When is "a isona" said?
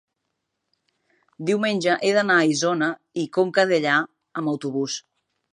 2.39-2.89